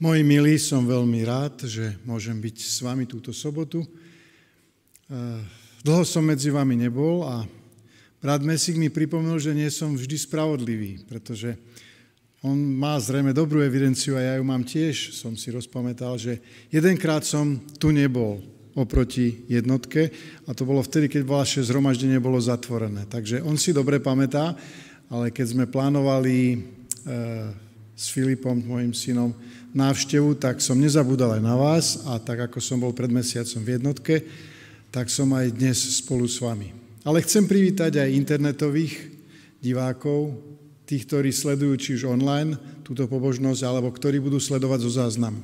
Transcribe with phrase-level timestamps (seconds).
[0.00, 3.84] Moji milí, som veľmi rád, že môžem byť s vami túto sobotu.
[5.84, 7.44] Dlho som medzi vami nebol a
[8.24, 11.52] brat Mesík mi pripomenul, že nie som vždy spravodlivý, pretože
[12.40, 15.12] on má zrejme dobrú evidenciu a ja ju mám tiež.
[15.12, 16.40] Som si rozpamätal, že
[16.72, 18.40] jedenkrát som tu nebol
[18.72, 20.16] oproti jednotke
[20.48, 23.04] a to bolo vtedy, keď vaše zhromaždenie bolo zatvorené.
[23.04, 24.56] Takže on si dobre pamätá,
[25.12, 26.58] ale keď sme plánovali e,
[27.92, 29.36] s Filipom, môjim synom,
[29.70, 33.72] návštevu, tak som nezabudal aj na vás a tak ako som bol pred mesiacom v
[33.78, 34.14] jednotke,
[34.90, 36.74] tak som aj dnes spolu s vami.
[37.06, 38.92] Ale chcem privítať aj internetových
[39.62, 40.34] divákov,
[40.84, 45.38] tých, ktorí sledujú či už online túto pobožnosť, alebo ktorí budú sledovať zo záznamu.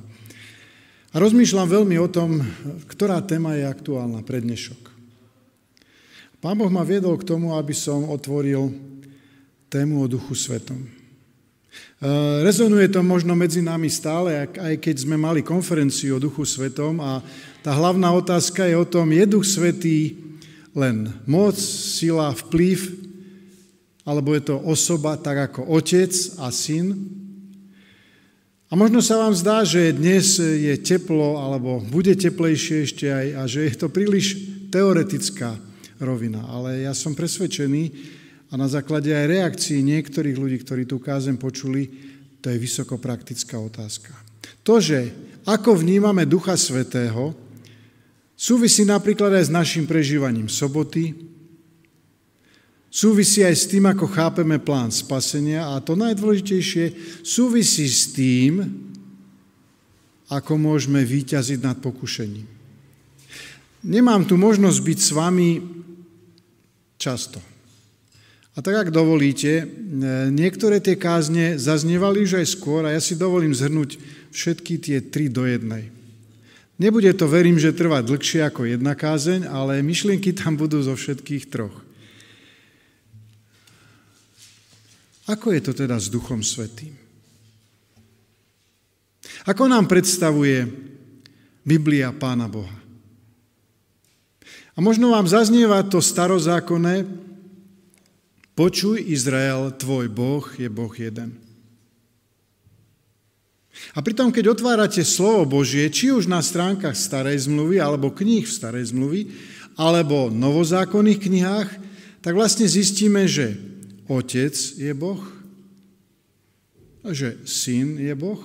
[1.15, 2.43] A rozmýšľam veľmi o tom,
[2.91, 4.91] ktorá téma je aktuálna pre dnešok.
[6.43, 8.75] Pán Boh ma viedol k tomu, aby som otvoril
[9.71, 10.96] tému o Duchu Svetom.
[11.97, 17.01] Eh, rezonuje to možno medzi nami stále, aj keď sme mali konferenciu o Duchu Svetom
[17.01, 17.25] a
[17.65, 20.13] tá hlavná otázka je o tom, je Duch Svetý
[20.77, 23.01] len moc, sila, vplyv,
[24.05, 27.01] alebo je to osoba tak ako otec a syn.
[28.69, 33.43] A možno sa vám zdá, že dnes je teplo, alebo bude teplejšie ešte aj, a
[33.49, 34.37] že je to príliš
[34.69, 35.57] teoretická
[35.97, 36.45] rovina.
[36.45, 38.16] Ale ja som presvedčený,
[38.51, 41.91] a na základe aj reakcií niektorých ľudí, ktorí tú kázeň počuli,
[42.39, 44.15] to je vysokopraktická otázka.
[44.63, 45.11] To, že
[45.47, 47.35] ako vnímame Ducha Svetého,
[48.39, 51.15] súvisí napríklad aj s našim prežívaním soboty,
[52.87, 58.63] súvisí aj s tým, ako chápeme plán spasenia a to najdôležitejšie súvisí s tým,
[60.27, 62.47] ako môžeme výťaziť nad pokušením.
[63.87, 65.51] Nemám tu možnosť byť s vami
[66.99, 67.39] často.
[68.57, 69.65] A tak, ak dovolíte, e,
[70.33, 74.01] niektoré tie kázne zaznievali už aj skôr a ja si dovolím zhrnúť
[74.33, 75.93] všetky tie tri do jednej.
[76.81, 81.53] Nebude to, verím, že trvať dlhšie ako jedna kázeň, ale myšlienky tam budú zo všetkých
[81.53, 81.85] troch.
[85.29, 86.97] Ako je to teda s Duchom Svetým?
[89.45, 90.65] Ako nám predstavuje
[91.61, 92.79] Biblia Pána Boha?
[94.77, 97.26] A možno vám zaznieva to starozákonné,
[98.57, 101.37] Počuj, Izrael, tvoj Boh je Boh jeden.
[103.93, 108.57] A pritom, keď otvárate slovo Božie, či už na stránkach starej zmluvy, alebo kníh v
[108.57, 109.29] starej zmluvy,
[109.77, 111.69] alebo novozákonných knihách,
[112.25, 113.61] tak vlastne zistíme, že
[114.09, 115.21] Otec je Boh,
[117.07, 118.43] a že Syn je Boh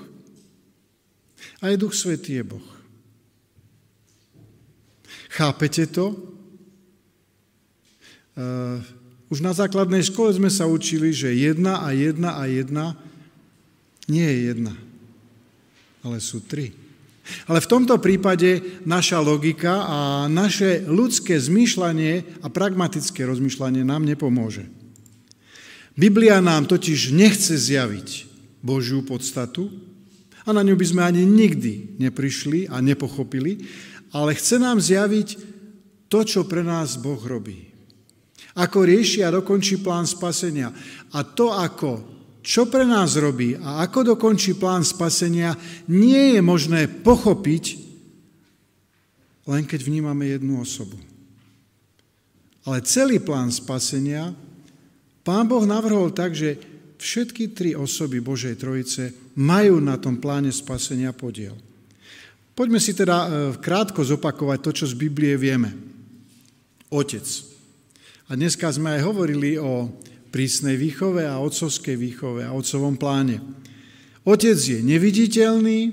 [1.58, 2.68] a aj Duch Svetý je Boh.
[5.34, 6.14] Chápete to?
[8.38, 8.86] Uh,
[9.32, 13.00] už na základnej škole sme sa učili, že jedna a jedna a jedna
[14.12, 14.76] nie je jedna,
[16.04, 16.76] ale sú tri.
[17.48, 19.98] Ale v tomto prípade naša logika a
[20.28, 24.68] naše ľudské zmýšľanie a pragmatické rozmýšľanie nám nepomôže.
[25.96, 28.28] Biblia nám totiž nechce zjaviť
[28.60, 29.72] Božiu podstatu
[30.44, 33.64] a na ňu by sme ani nikdy neprišli a nepochopili,
[34.12, 35.40] ale chce nám zjaviť
[36.12, 37.71] to, čo pre nás Boh robí.
[38.58, 40.72] Ako rieši a dokončí plán spasenia.
[41.16, 41.92] A to, ako,
[42.44, 45.56] čo pre nás robí a ako dokončí plán spasenia,
[45.88, 47.66] nie je možné pochopiť,
[49.48, 51.00] len keď vnímame jednu osobu.
[52.68, 54.36] Ale celý plán spasenia
[55.22, 56.58] Pán Boh navrhol tak, že
[56.98, 61.54] všetky tri osoby Božej Trojice majú na tom pláne spasenia podiel.
[62.58, 65.72] Poďme si teda e, krátko zopakovať to, čo z Biblie vieme.
[66.90, 67.26] Otec.
[68.32, 69.92] A dneska sme aj hovorili o
[70.32, 73.44] prísnej výchove a otcovskej výchove a otcovom pláne.
[74.24, 75.92] Otec je neviditeľný,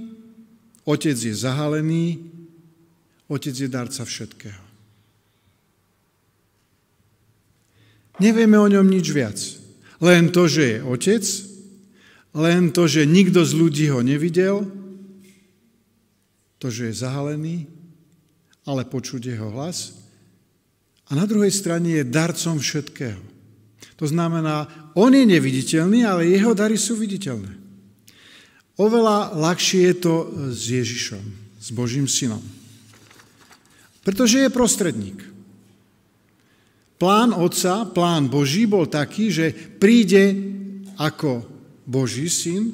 [0.87, 2.23] otec je zahalený,
[3.27, 4.63] otec je darca všetkého.
[8.23, 9.39] Nevieme o ňom nič viac.
[9.99, 11.25] Len to, že je otec,
[12.39, 14.63] len to, že nikto z ľudí ho nevidel,
[16.63, 17.67] to, že je zahalený,
[18.63, 19.98] ale počuť jeho hlas
[21.09, 23.21] a na druhej strane je darcom všetkého.
[23.99, 27.51] To znamená, on je neviditeľný, ale jeho dary sú viditeľné.
[28.79, 30.15] Oveľa ľahšie je to
[30.55, 31.25] s Ježišom,
[31.59, 32.45] s Božím synom.
[34.07, 35.19] Pretože je prostredník.
[36.99, 40.35] Plán Otca, plán Boží bol taký, že príde
[40.99, 41.43] ako
[41.83, 42.71] Boží syn,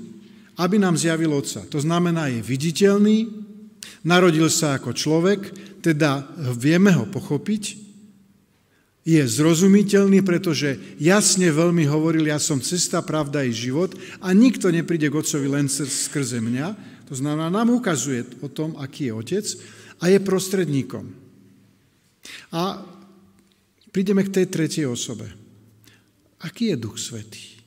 [0.60, 1.64] aby nám zjavil Otca.
[1.72, 3.32] To znamená, je viditeľný,
[4.04, 5.40] narodil sa ako človek,
[5.80, 7.83] teda vieme ho pochopiť,
[9.04, 13.92] je zrozumiteľný, pretože jasne veľmi hovoril, ja som cesta, pravda i život
[14.24, 16.66] a nikto nepríde k Otcovi len skrze mňa.
[17.12, 19.46] To znamená, nám ukazuje o tom, aký je Otec
[20.00, 21.12] a je prostredníkom.
[22.48, 22.80] A
[23.92, 25.28] prídeme k tej tretej osobe.
[26.40, 27.60] Aký je Duch Svetý?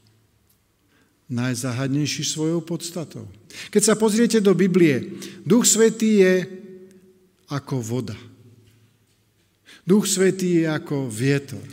[1.30, 3.30] Najzáhadnejší svojou podstatou.
[3.70, 6.34] Keď sa pozriete do Biblie, Duch Svetý je
[7.54, 8.18] ako voda.
[9.88, 11.64] Duch Svetý je ako vietor.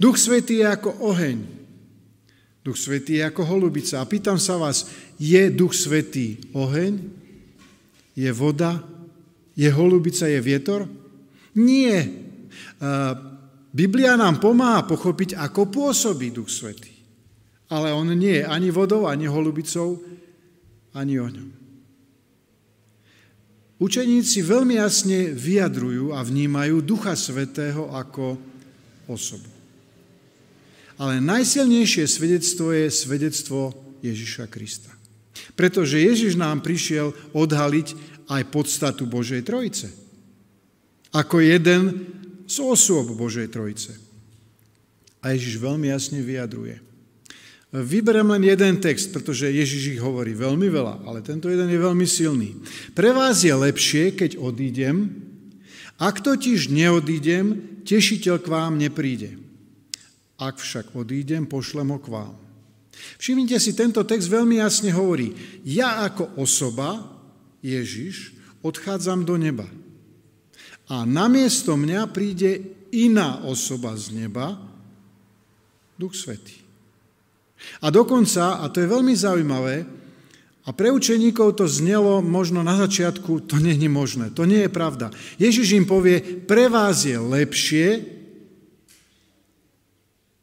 [0.00, 1.38] Duch Svetý je ako oheň.
[2.64, 4.00] Duch Svetý je ako holubica.
[4.00, 4.88] A pýtam sa vás,
[5.20, 6.96] je Duch Svetý oheň?
[8.16, 8.80] Je voda?
[9.52, 10.24] Je holubica?
[10.24, 10.88] Je vietor?
[11.60, 12.08] Nie.
[13.68, 16.96] Biblia nám pomáha pochopiť, ako pôsobí Duch Svetý.
[17.68, 20.00] Ale on nie je ani vodou, ani holubicou,
[20.96, 21.59] ani ohňom.
[23.80, 28.36] Učeníci veľmi jasne vyjadrujú a vnímajú Ducha Svetého ako
[29.08, 29.48] osobu.
[31.00, 33.72] Ale najsilnejšie svedectvo je svedectvo
[34.04, 34.92] Ježiša Krista.
[35.56, 37.96] Pretože Ježiš nám prišiel odhaliť
[38.28, 39.88] aj podstatu Božej Trojice.
[41.16, 42.04] Ako jeden
[42.44, 43.96] z osôb Božej Trojice.
[45.24, 46.84] A Ježiš veľmi jasne vyjadruje–
[47.70, 52.02] Vyberiem len jeden text, pretože Ježiš ich hovorí veľmi veľa, ale tento jeden je veľmi
[52.02, 52.58] silný.
[52.98, 55.06] Pre vás je lepšie, keď odídem,
[56.00, 59.38] ak totiž neodídem, tešiteľ k vám nepríde.
[60.40, 62.34] Ak však odídem, pošlem ho k vám.
[63.20, 67.06] Všimnite si, tento text veľmi jasne hovorí, ja ako osoba,
[67.62, 68.34] Ježiš,
[68.66, 69.68] odchádzam do neba.
[70.90, 74.58] A namiesto mňa príde iná osoba z neba,
[76.00, 76.69] Duch Svetý.
[77.80, 80.00] A dokonca, a to je veľmi zaujímavé,
[80.68, 84.70] a pre učeníkov to znelo možno na začiatku, to nie je možné, to nie je
[84.70, 85.08] pravda.
[85.40, 88.20] Ježiš im povie, pre vás je lepšie,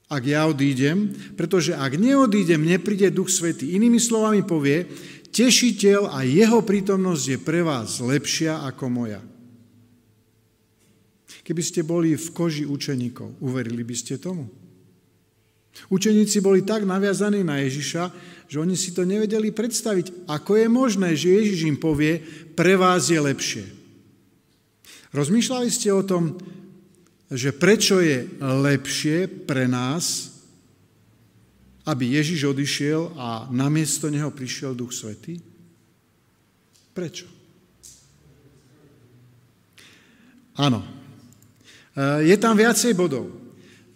[0.08, 3.76] ak ja odídem, pretože ak neodídem, nepríde Duch Svetý.
[3.76, 4.88] Inými slovami povie,
[5.36, 9.22] tešiteľ a jeho prítomnosť je pre vás lepšia ako moja.
[11.44, 14.67] Keby ste boli v koži učeníkov, uverili by ste tomu?
[15.88, 18.10] Učeníci boli tak naviazaní na Ježiša,
[18.48, 22.20] že oni si to nevedeli predstaviť, ako je možné, že Ježiš im povie,
[22.58, 23.66] pre vás je lepšie.
[25.14, 26.36] Rozmýšľali ste o tom,
[27.28, 30.32] že prečo je lepšie pre nás,
[31.88, 35.40] aby Ježiš odišiel a namiesto neho prišiel Duch Svetý?
[36.92, 37.28] Prečo?
[40.58, 40.82] Áno.
[42.26, 43.30] Je tam viacej bodov.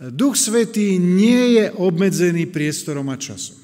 [0.10, 3.62] Duch Svetý nie je obmedzený priestorom a časom.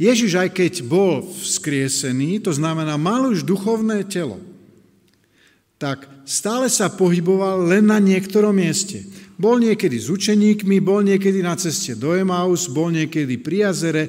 [0.00, 4.40] Ježiš, aj keď bol vzkriesený, to znamená, mal už duchovné telo,
[5.76, 9.04] tak stále sa pohyboval len na niektorom mieste.
[9.36, 14.08] Bol niekedy s učeníkmi, bol niekedy na ceste do Emaus, bol niekedy pri jazere.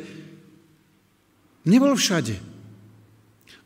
[1.67, 2.37] Nebol všade.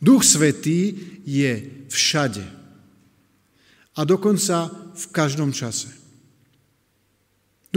[0.01, 0.97] Duch Svetý
[1.27, 2.45] je všade.
[3.97, 5.96] A dokonca v každom čase.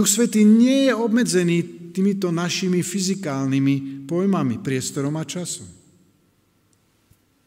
[0.00, 5.68] Duch Svetý nie je obmedzený týmito našimi fyzikálnymi pojmami, priestorom a časom.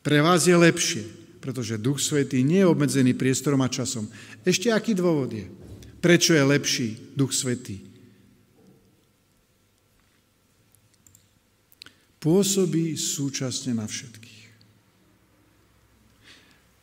[0.05, 1.01] Pre vás je lepšie,
[1.41, 4.05] pretože Duch Svetý nie je obmedzený priestorom a časom.
[4.45, 5.49] Ešte aký dôvod je?
[5.97, 7.81] Prečo je lepší Duch Svetý?
[12.21, 14.41] Pôsobí súčasne na všetkých.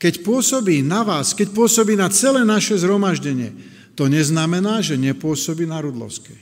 [0.03, 5.77] Keď pôsobí na vás, keď pôsobí na celé naše zhromaždenie, to neznamená, že nepôsobí na
[5.77, 6.41] Rudlovskej.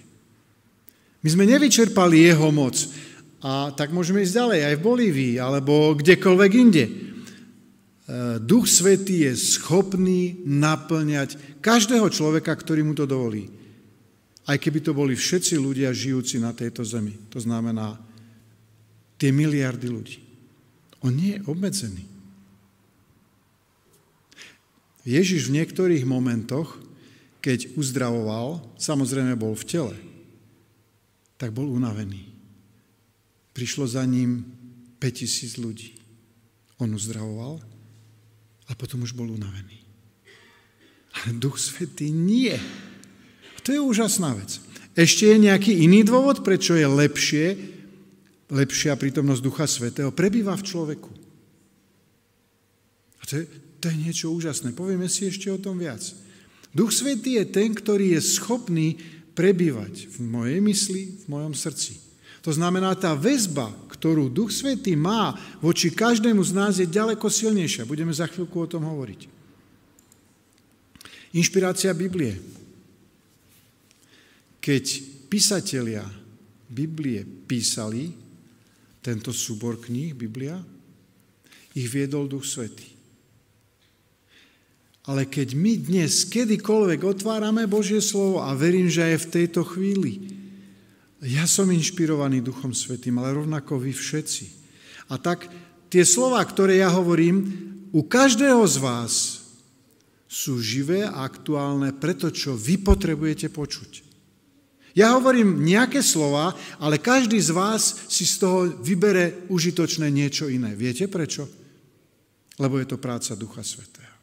[1.27, 2.79] My sme nevyčerpali jeho moc
[3.43, 6.85] a tak môžeme ísť ďalej, aj v Bolívii alebo kdekoľvek inde.
[6.87, 6.93] E,
[8.39, 13.51] Duch Svetý je schopný naplňať každého človeka, ktorý mu to dovolí.
[14.47, 17.19] Aj keby to boli všetci ľudia žijúci na tejto zemi.
[17.35, 17.99] To znamená
[19.19, 20.23] tie miliardy ľudí.
[21.03, 22.07] On nie je obmedzený.
[25.03, 26.87] Ježiš v niektorých momentoch
[27.39, 29.97] keď uzdravoval, samozrejme bol v tele,
[31.39, 32.27] tak bol unavený.
[33.55, 34.43] Prišlo za ním
[34.99, 35.95] 5000 ľudí.
[36.83, 37.63] On uzdravoval
[38.69, 39.79] a potom už bol unavený.
[41.15, 42.55] Ale Duch Svetý nie.
[43.55, 44.63] A to je úžasná vec.
[44.99, 47.47] Ešte je nejaký iný dôvod, prečo je lepšie,
[48.51, 50.11] lepšia prítomnosť Ducha Svetého.
[50.11, 51.11] Prebýva v človeku.
[53.19, 53.45] A to je,
[53.79, 54.75] to je niečo úžasné.
[54.75, 56.03] Povieme si ešte o tom viac.
[56.79, 58.95] Duch Svetý je ten, ktorý je schopný
[59.35, 61.99] prebývať v mojej mysli, v mojom srdci.
[62.47, 67.83] To znamená, tá väzba, ktorú Duch Svetý má voči každému z nás, je ďaleko silnejšia.
[67.83, 69.27] Budeme za chvíľku o tom hovoriť.
[71.35, 72.39] Inšpirácia Biblie.
[74.63, 74.85] keď
[75.33, 76.05] písatelia
[76.69, 78.13] Biblie písali
[79.01, 80.61] tento súbor kníh, Biblia,
[81.73, 82.98] ich viedol Duch Svetý.
[85.09, 90.37] Ale keď my dnes kedykoľvek otvárame Božie slovo a verím, že aj v tejto chvíli,
[91.25, 94.45] ja som inšpirovaný Duchom Svetým, ale rovnako vy všetci.
[95.09, 95.49] A tak
[95.89, 97.49] tie slova, ktoré ja hovorím,
[97.89, 99.13] u každého z vás
[100.29, 104.05] sú živé a aktuálne preto, čo vy potrebujete počuť.
[104.93, 110.77] Ja hovorím nejaké slova, ale každý z vás si z toho vybere užitočné niečo iné.
[110.77, 111.49] Viete prečo?
[112.61, 114.18] Lebo je to práca Ducha Svetého.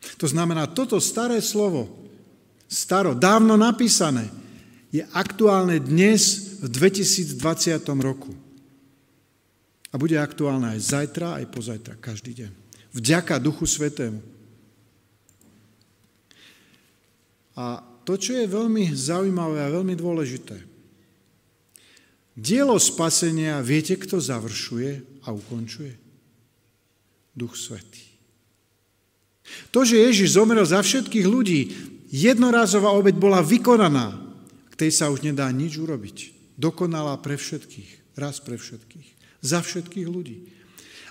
[0.00, 1.88] To znamená, toto staré slovo,
[2.68, 4.28] staro, dávno napísané,
[4.90, 8.32] je aktuálne dnes v 2020 roku.
[9.90, 12.50] A bude aktuálne aj zajtra, aj pozajtra, každý deň.
[12.94, 14.22] Vďaka Duchu Svetému.
[17.58, 20.56] A to, čo je veľmi zaujímavé a veľmi dôležité,
[22.34, 25.94] dielo spasenia, viete, kto završuje a ukončuje?
[27.36, 28.09] Duch Svetý.
[29.70, 31.60] To, že Ježiš zomrel za všetkých ľudí,
[32.10, 34.18] jednorázová obeď bola vykonaná,
[34.70, 36.16] k tej sa už nedá nič urobiť.
[36.58, 39.08] Dokonalá pre všetkých, raz pre všetkých,
[39.40, 40.50] za všetkých ľudí.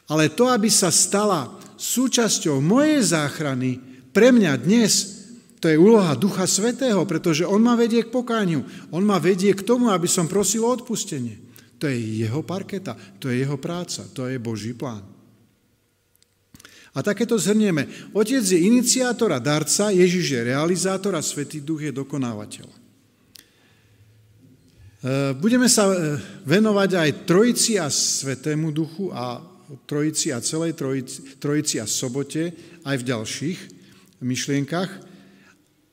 [0.09, 3.77] Ale to, aby sa stala súčasťou mojej záchrany,
[4.09, 5.21] pre mňa dnes,
[5.61, 8.65] to je úloha Ducha Svetého, pretože On ma vedie k pokániu.
[8.89, 11.37] On ma vedie k tomu, aby som prosil o odpustenie.
[11.79, 15.18] To je jeho parketa, to je jeho práca, to je Boží plán.
[16.93, 17.85] A takéto zhrnieme.
[18.17, 22.67] Otec je iniciátor a darca, Ježiš je realizátor a Svetý Duch je dokonávateľ.
[22.69, 22.77] E,
[25.37, 26.17] budeme sa e,
[26.49, 29.37] venovať aj Trojici a Svetému Duchu a
[29.85, 33.59] Trojici a celej Trojici, trojici a sobote aj v ďalších
[34.25, 34.89] myšlienkach.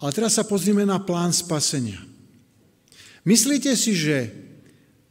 [0.00, 2.00] Ale teraz sa pozrieme na plán spasenia.
[3.28, 4.32] Myslíte si, že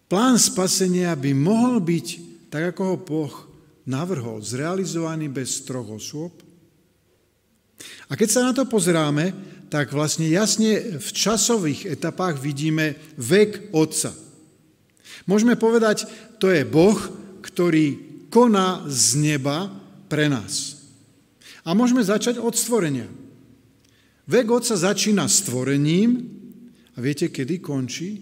[0.09, 2.07] plán spasenia by mohol byť,
[2.49, 3.33] tak ako ho Boh
[3.85, 6.45] navrhol, zrealizovaný bez troch osôb?
[8.09, 9.33] A keď sa na to pozeráme,
[9.69, 14.13] tak vlastne jasne v časových etapách vidíme vek Otca.
[15.25, 16.05] Môžeme povedať,
[16.37, 16.97] to je Boh,
[17.41, 17.97] ktorý
[18.29, 19.73] koná z neba
[20.05, 20.85] pre nás.
[21.65, 23.09] A môžeme začať od stvorenia.
[24.29, 26.29] Vek Otca začína stvorením
[26.93, 28.21] a viete, kedy končí?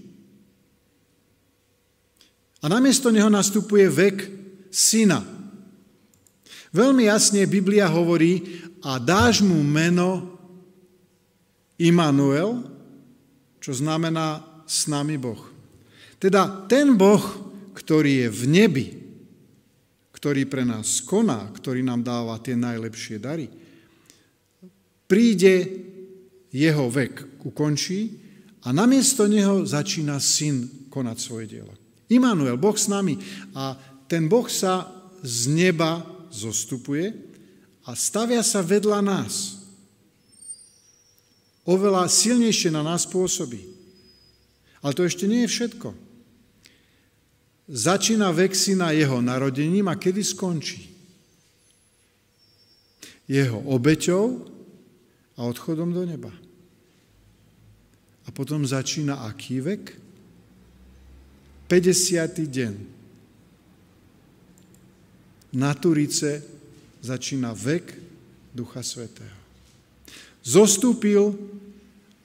[2.63, 4.17] A namiesto neho nastupuje vek
[4.71, 5.32] syna.
[6.73, 8.41] Veľmi jasne Biblia hovorí,
[8.83, 10.35] a dáš mu meno
[11.79, 12.67] Immanuel,
[13.63, 15.39] čo znamená s nami Boh.
[16.19, 17.23] Teda ten Boh,
[17.71, 18.87] ktorý je v nebi,
[20.11, 23.47] ktorý pre nás koná, ktorý nám dáva tie najlepšie dary,
[25.07, 25.55] príde
[26.51, 28.19] jeho vek ukončí
[28.63, 31.73] a namiesto neho začína syn konať svoje dielo.
[32.11, 33.19] Immanuel, Boh s nami.
[33.57, 33.75] A
[34.07, 34.87] ten Boh sa
[35.23, 36.03] z neba
[36.33, 37.13] zostupuje
[37.85, 39.61] a stavia sa vedľa nás.
[41.63, 43.61] Oveľa silnejšie na nás pôsobí.
[44.83, 45.95] Ale to ešte nie je všetko.
[47.71, 50.91] Začína vek syna jeho narodením a kedy skončí?
[53.23, 54.43] Jeho obeťou
[55.39, 56.33] a odchodom do neba.
[58.27, 59.95] A potom začína aký vek?
[61.71, 62.43] 50.
[62.51, 62.92] deň
[65.53, 66.41] na Turice
[67.05, 67.93] začína vek
[68.53, 69.37] Ducha Svetého.
[70.43, 71.37] Zostúpil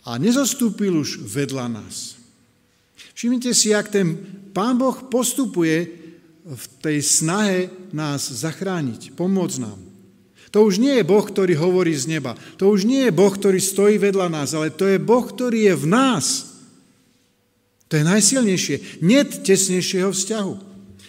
[0.03, 2.19] a nezostúpil už vedľa nás.
[3.15, 4.19] Všimnite si, ak ten
[4.57, 5.87] Pán Boh postupuje
[6.49, 9.79] v tej snahe nás zachrániť, pomôcť nám.
[10.49, 12.33] To už nie je Boh, ktorý hovorí z neba.
[12.57, 15.75] To už nie je Boh, ktorý stojí vedľa nás, ale to je Boh, ktorý je
[15.77, 16.27] v nás.
[17.93, 19.05] To je najsilnejšie.
[19.05, 20.68] Niet tesnejšieho vzťahu.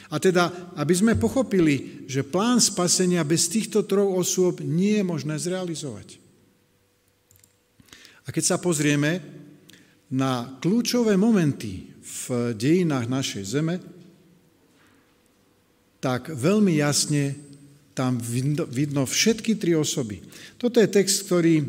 [0.09, 5.37] A teda, aby sme pochopili, že plán spasenia bez týchto troch osôb nie je možné
[5.37, 6.17] zrealizovať.
[8.25, 9.21] A keď sa pozrieme
[10.09, 13.75] na kľúčové momenty v dejinách našej zeme,
[16.01, 17.37] tak veľmi jasne
[17.93, 18.17] tam
[18.71, 20.23] vidno všetky tri osoby.
[20.57, 21.67] Toto je text, ktorý eh,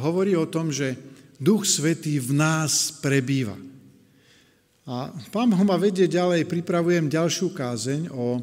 [0.00, 0.96] hovorí o tom, že
[1.40, 3.69] Duch Svetý v nás prebýva.
[4.90, 8.42] A pán ho ma vedie ďalej, pripravujem ďalšiu kázeň o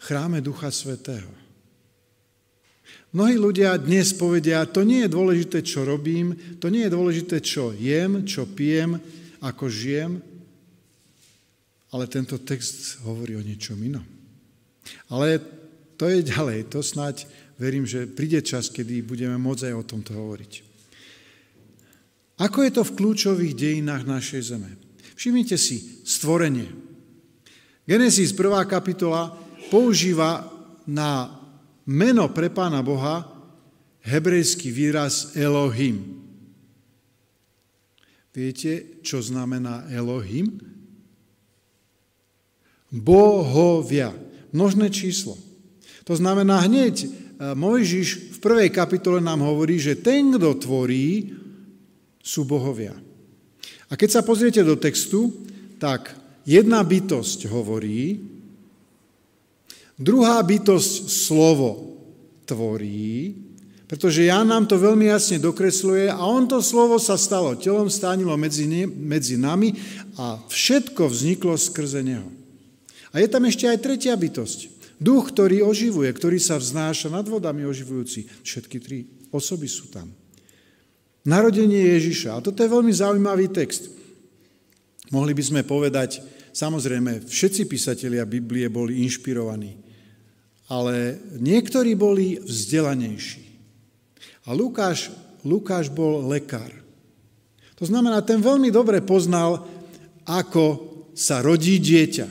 [0.00, 1.28] chráme Ducha Svetého.
[3.12, 7.76] Mnohí ľudia dnes povedia, to nie je dôležité, čo robím, to nie je dôležité, čo
[7.76, 8.96] jem, čo pijem,
[9.44, 10.24] ako žijem,
[11.92, 14.08] ale tento text hovorí o niečom inom.
[15.12, 15.36] Ale
[16.00, 17.28] to je ďalej, to snáď
[17.60, 20.52] verím, že príde čas, kedy budeme môcť aj o tomto hovoriť.
[22.40, 24.91] Ako je to v kľúčových dejinách našej zeme?
[25.22, 26.66] Všimnite si, stvorenie.
[27.86, 28.42] Genesis 1.
[28.66, 29.30] kapitola
[29.70, 30.50] používa
[30.82, 31.38] na
[31.86, 33.30] meno pre Pána Boha
[34.02, 36.26] hebrejský výraz Elohim.
[38.34, 40.58] Viete, čo znamená Elohim?
[42.90, 44.10] Bohovia.
[44.50, 45.38] Množné číslo.
[46.02, 47.08] To znamená hneď, e,
[47.54, 51.30] Mojžiš v prvej kapitole nám hovorí, že ten, kto tvorí,
[52.18, 53.11] sú bohovia.
[53.92, 55.28] A keď sa pozriete do textu,
[55.76, 56.16] tak
[56.48, 58.24] jedna bytosť hovorí,
[60.00, 62.00] druhá bytosť slovo
[62.48, 63.36] tvorí,
[63.84, 68.32] pretože Ján nám to veľmi jasne dokresluje a on to slovo sa stalo telom, stánilo
[68.40, 69.76] medzi, ne, medzi nami
[70.16, 72.24] a všetko vzniklo skrze neho.
[73.12, 74.80] A je tam ešte aj tretia bytosť.
[74.96, 78.24] Duch, ktorý oživuje, ktorý sa vznáša nad vodami oživujúci.
[78.40, 80.08] Všetky tri osoby sú tam.
[81.22, 82.38] Narodenie Ježiša.
[82.38, 83.86] A toto je veľmi zaujímavý text.
[85.14, 89.76] Mohli by sme povedať, samozrejme, všetci písatelia Biblie boli inšpirovaní,
[90.72, 93.44] ale niektorí boli vzdelanejší.
[94.48, 95.12] A Lukáš,
[95.46, 96.72] Lukáš bol lekár.
[97.78, 99.62] To znamená, ten veľmi dobre poznal,
[100.26, 102.26] ako sa rodí dieťa.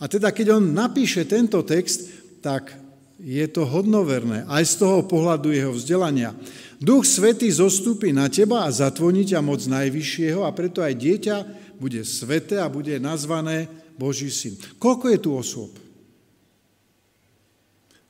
[0.00, 2.08] A teda, keď on napíše tento text,
[2.44, 2.85] tak
[3.16, 6.36] je to hodnoverné, aj z toho pohľadu jeho vzdelania.
[6.76, 11.36] Duch Svetý zostúpi na teba a zatvoní ťa moc Najvyššieho a preto aj dieťa
[11.80, 14.60] bude sveté a bude nazvané Boží syn.
[14.76, 15.72] Koľko je tu osôb?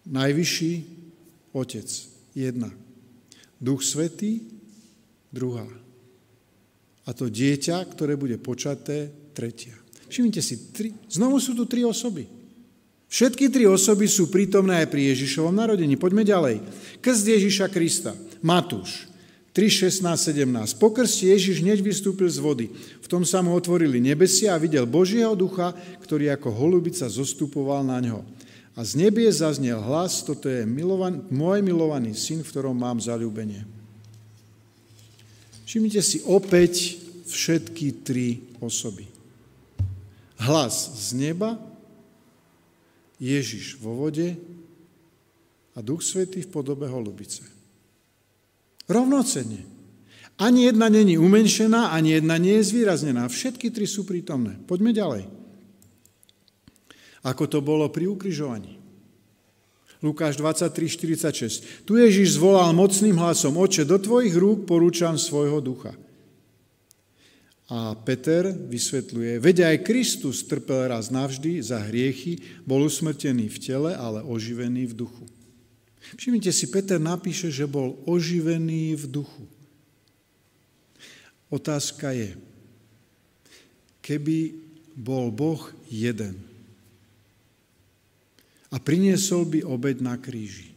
[0.06, 0.72] Najvyšší
[1.54, 1.88] Otec,
[2.36, 2.68] jedna.
[3.56, 4.44] Duch Svetý,
[5.32, 5.64] druhá.
[7.06, 9.72] A to dieťa, ktoré bude počaté, tretia.
[10.10, 12.35] Všimnite si, tri, znovu sú tu tri osoby.
[13.06, 15.94] Všetky tri osoby sú prítomné aj pri Ježišovom narodení.
[15.94, 16.58] Poďme ďalej.
[16.98, 18.12] Krst Ježiša Krista.
[18.42, 19.06] Matúš
[19.56, 20.76] 3, 16, 17.
[20.76, 22.68] Po krste Ježiš hneď vystúpil z vody.
[23.00, 25.72] V tom sa mu otvorili nebesia a videl Božieho ducha,
[26.04, 28.20] ktorý ako holubica zostupoval na ňo.
[28.76, 33.64] A z nebie zaznel hlas, toto je milovan, môj milovaný syn, v ktorom mám zalúbenie.
[35.64, 39.08] Všimnite si opäť všetky tri osoby.
[40.36, 41.56] Hlas z neba,
[43.16, 44.36] Ježiš vo vode
[45.76, 47.44] a Duch Svetý v podobe holubice.
[48.86, 49.64] Rovnocenne.
[50.36, 53.24] Ani jedna není umenšená, ani jedna nie je zvýraznená.
[53.28, 54.60] Všetky tri sú prítomné.
[54.68, 55.24] Poďme ďalej.
[57.24, 58.76] Ako to bolo pri ukrižovaní.
[60.04, 61.88] Lukáš 23, 46.
[61.88, 65.96] Tu Ježiš zvolal mocným hlasom, oče, do tvojich rúk porúčam svojho ducha.
[67.66, 73.90] A Peter vysvetľuje, veď aj Kristus trpel raz navždy za hriechy, bol usmrtený v tele,
[73.90, 75.26] ale oživený v duchu.
[76.14, 79.44] Všimnite si, Peter napíše, že bol oživený v duchu.
[81.50, 82.38] Otázka je,
[83.98, 84.54] keby
[84.94, 86.38] bol Boh jeden
[88.70, 90.74] a priniesol by obeď na kríži,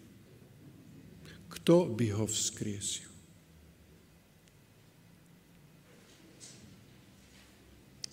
[1.49, 3.08] kto by ho vzkriesil?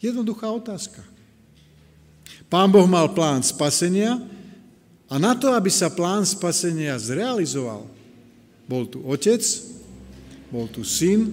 [0.07, 1.03] Jednoduchá otázka.
[2.47, 4.23] Pán Boh mal plán spasenia,
[5.07, 7.87] a na to, aby sa plán spasenia zrealizoval,
[8.67, 9.43] bol tu Otec,
[10.51, 11.31] bol tu Syn,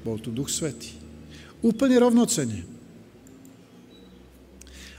[0.00, 0.96] bol tu Duch Svetý.
[1.60, 2.64] Úplne rovnocene.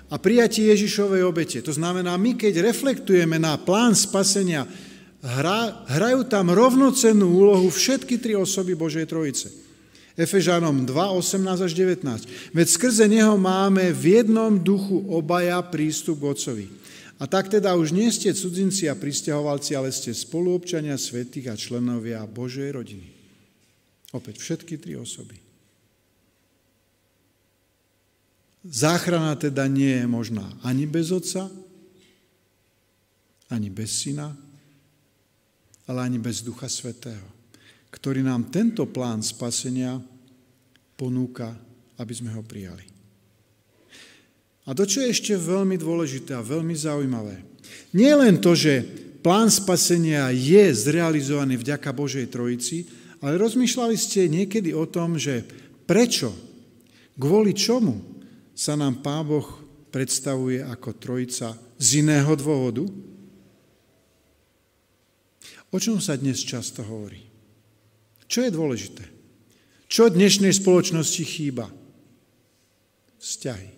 [0.09, 4.69] A prijatie Ježišovej obete, to znamená, my keď reflektujeme na plán spasenia,
[5.25, 9.64] hra, hrajú tam rovnocennú úlohu všetky tri osoby Božej Trojice.
[10.15, 12.55] Efežanom 2, 18 až 19.
[12.55, 16.67] Veď skrze Neho máme v jednom duchu obaja prístup k Otcovi.
[17.19, 22.23] A tak teda už nie ste cudzinci a pristahovalci, ale ste spoluobčania svetých a členovia
[22.27, 23.07] Božej rodiny.
[24.15, 25.35] Opäť všetky tri osoby.
[28.65, 31.51] Záchrana teda nie je možná ani bez Otca,
[33.51, 34.33] ani bez Syna,
[35.85, 37.34] ale ani bez Ducha Svetého,
[37.95, 39.95] ktorý nám tento plán spasenia
[40.99, 41.55] ponúka,
[41.95, 42.83] aby sme ho prijali.
[44.67, 47.39] A to, čo je ešte veľmi dôležité a veľmi zaujímavé,
[47.95, 48.83] nie len to, že
[49.23, 52.83] plán spasenia je zrealizovaný vďaka Božej Trojici,
[53.23, 55.47] ale rozmýšľali ste niekedy o tom, že
[55.87, 56.35] prečo,
[57.15, 57.95] kvôli čomu
[58.51, 59.47] sa nám Pán Boh
[59.87, 62.83] predstavuje ako Trojica z iného dôvodu?
[65.71, 67.34] O čom sa dnes často hovorí?
[68.25, 69.05] Čo je dôležité?
[69.85, 71.69] Čo dnešnej spoločnosti chýba?
[73.21, 73.71] Vzťahy.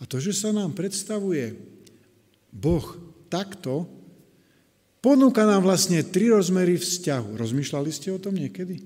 [0.00, 1.56] A to, že sa nám predstavuje
[2.52, 2.84] Boh
[3.32, 3.88] takto,
[5.00, 7.38] ponúka nám vlastne tri rozmery vzťahu.
[7.38, 8.82] Rozmýšľali ste o tom niekedy?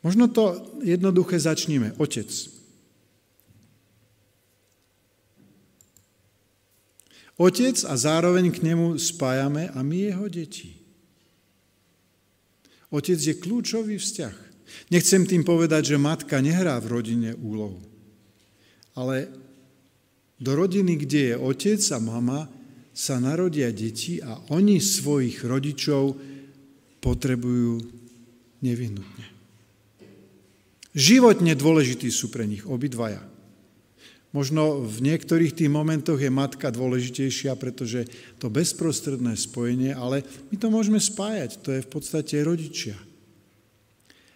[0.00, 1.98] Možno to jednoduché začníme.
[1.98, 2.30] Otec.
[7.36, 10.75] Otec a zároveň k nemu spájame a my jeho deti.
[12.94, 14.34] Otec je kľúčový vzťah.
[14.90, 17.78] Nechcem tým povedať, že matka nehrá v rodine úlohu.
[18.94, 19.30] Ale
[20.36, 22.40] do rodiny, kde je otec a mama,
[22.96, 26.16] sa narodia deti a oni svojich rodičov
[27.04, 27.84] potrebujú
[28.64, 29.26] nevyhnutne.
[30.96, 33.20] Životne dôležití sú pre nich obidvaja.
[34.36, 38.04] Možno v niektorých tých momentoch je matka dôležitejšia, pretože
[38.36, 40.20] to bezprostredné spojenie, ale
[40.52, 43.00] my to môžeme spájať, to je v podstate rodičia.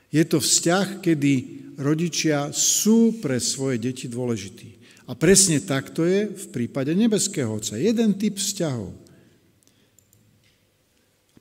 [0.08, 1.32] Je to vzťah, kedy
[1.76, 4.80] rodičia sú pre svoje deti dôležití.
[5.04, 7.76] A presne takto je v prípade nebeského Otca.
[7.76, 8.96] Jeden typ vzťahov.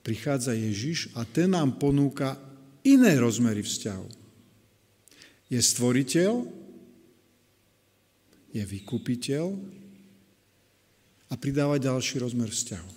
[0.04, 2.36] Prichádza Ježiš a ten nám ponúka
[2.84, 4.10] iné rozmery vzťahov.
[5.48, 6.59] Je stvoriteľ,
[8.50, 9.46] je vykupiteľ
[11.30, 12.90] a pridáva ďalší rozmer vzťahu.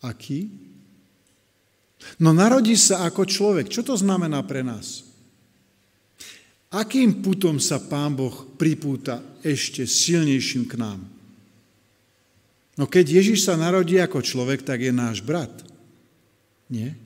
[0.00, 0.48] Aký?
[2.16, 3.68] No narodí sa ako človek.
[3.68, 5.04] Čo to znamená pre nás?
[6.72, 11.00] Akým putom sa Pán Boh pripúta ešte silnejším k nám?
[12.78, 15.52] No keď Ježiš sa narodí ako človek, tak je náš brat.
[16.70, 16.96] Nie?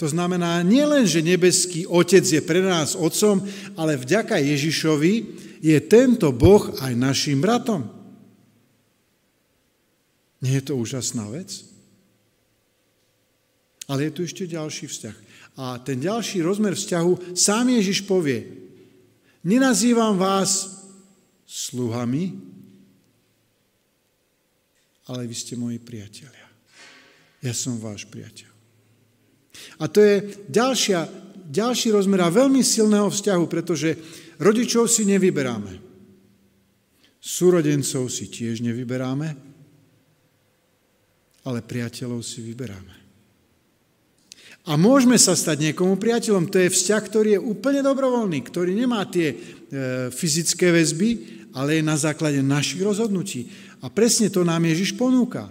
[0.00, 3.44] To znamená nielen, že nebeský Otec je pre nás Otcom,
[3.76, 5.14] ale vďaka Ježišovi
[5.60, 7.84] je tento Boh aj našim bratom.
[10.40, 11.68] Nie je to úžasná vec?
[13.92, 15.16] Ale je tu ešte ďalší vzťah.
[15.60, 18.48] A ten ďalší rozmer vzťahu sám Ježiš povie,
[19.44, 20.80] nenazývam vás
[21.44, 22.40] sluhami,
[25.12, 26.48] ale vy ste moji priatelia.
[27.44, 28.49] Ja som váš priateľ.
[29.80, 30.14] A to je
[30.48, 31.08] ďalšia,
[31.48, 33.96] ďalší rozmer a veľmi silného vzťahu, pretože
[34.40, 35.80] rodičov si nevyberáme.
[37.20, 39.28] Súrodencov si tiež nevyberáme,
[41.44, 43.00] ale priateľov si vyberáme.
[44.68, 46.52] A môžeme sa stať niekomu priateľom.
[46.52, 49.36] To je vzťah, ktorý je úplne dobrovoľný, ktorý nemá tie e,
[50.12, 51.10] fyzické väzby,
[51.56, 53.48] ale je na základe našich rozhodnutí.
[53.80, 55.48] A presne to nám Ježiš ponúka.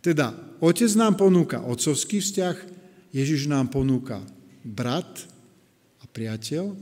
[0.00, 0.32] Teda
[0.64, 2.75] otec nám ponúka otcovský vzťah,
[3.14, 4.22] Ježiš nám ponúka
[4.66, 5.26] brat
[6.02, 6.74] a priateľ.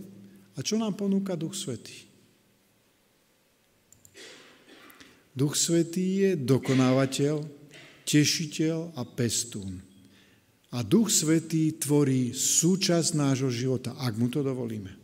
[0.54, 2.06] A čo nám ponúka Duch Svetý?
[5.34, 7.42] Duch Svetý je dokonávateľ,
[8.06, 9.82] tešiteľ a pestún.
[10.70, 14.94] A Duch Svetý tvorí súčasť nášho života, ak mu to dovolíme.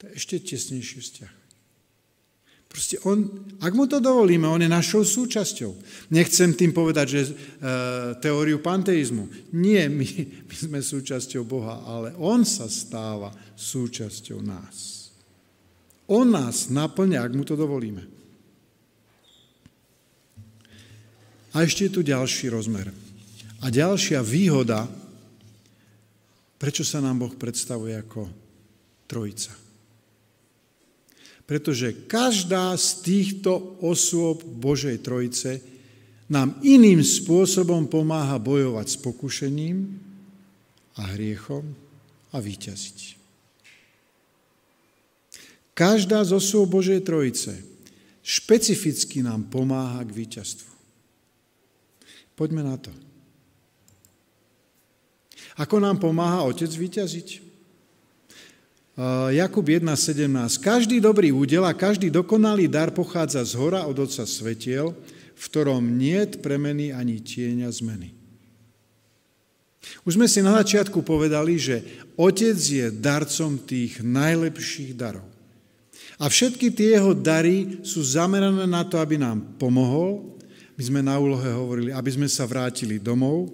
[0.00, 1.41] To je ešte tesnejší vzťah.
[2.72, 3.28] Proste on,
[3.60, 5.76] ak mu to dovolíme, on je našou súčasťou.
[6.08, 7.32] Nechcem tým povedať, že e,
[8.16, 9.52] teóriu panteizmu.
[9.52, 10.08] Nie, my,
[10.48, 13.28] my sme súčasťou Boha, ale on sa stáva
[13.60, 15.12] súčasťou nás.
[16.08, 18.08] On nás naplňa, ak mu to dovolíme.
[21.52, 22.88] A ešte je tu ďalší rozmer.
[23.60, 24.88] A ďalšia výhoda,
[26.56, 28.32] prečo sa nám Boh predstavuje ako
[29.04, 29.61] trojica.
[31.52, 35.60] Pretože každá z týchto osôb Božej trojice
[36.32, 39.84] nám iným spôsobom pomáha bojovať s pokušením
[40.96, 41.76] a hriechom
[42.32, 43.20] a výťaziť.
[45.76, 47.60] Každá z osôb Božej trojice
[48.24, 50.72] špecificky nám pomáha k víťazstvu.
[52.32, 52.88] Poďme na to.
[55.60, 57.41] Ako nám pomáha Otec vyťaziť?
[59.32, 60.60] Jakub 1.17.
[60.60, 64.92] Každý dobrý údel a každý dokonalý dar pochádza z hora od Otca svetiel,
[65.32, 68.12] v ktorom niet premeny ani tieňa zmeny.
[70.04, 71.80] Už sme si na začiatku povedali, že
[72.20, 75.24] Otec je darcom tých najlepších darov.
[76.20, 80.36] A všetky tie jeho dary sú zamerané na to, aby nám pomohol.
[80.76, 83.48] My sme na úlohe hovorili, aby sme sa vrátili domov,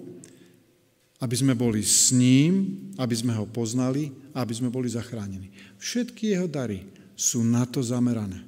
[1.19, 5.51] aby sme boli s ním, aby sme ho poznali a aby sme boli zachránení.
[5.75, 6.87] Všetky jeho dary
[7.19, 8.39] sú na to zamerané.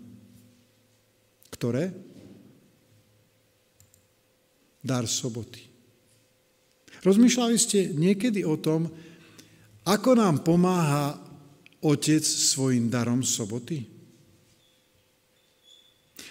[1.52, 1.92] Ktoré?
[4.80, 5.68] Dar soboty.
[7.04, 8.88] Rozmýšľali ste niekedy o tom,
[9.84, 11.20] ako nám pomáha
[11.82, 13.90] Otec svojim darom soboty?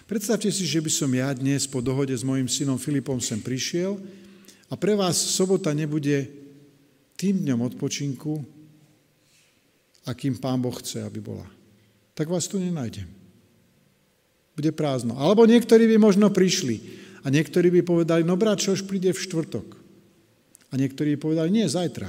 [0.07, 3.98] Predstavte si, že by som ja dnes po dohode s mojim synom Filipom sem prišiel
[4.70, 6.30] a pre vás sobota nebude
[7.18, 8.38] tým dňom odpočinku,
[10.06, 11.44] akým Pán Boh chce, aby bola.
[12.14, 13.11] Tak vás tu nenájdem.
[14.54, 15.18] Bude prázdno.
[15.18, 16.80] Alebo niektorí by možno prišli
[17.20, 19.76] a niektorí by povedali, no brat, už príde v štvrtok.
[20.70, 22.09] A niektorí by povedali, nie, zajtra.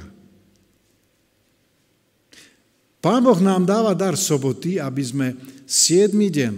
[3.02, 5.28] Pán Boh nám dáva dar soboty, aby sme
[5.66, 6.54] siedmy deň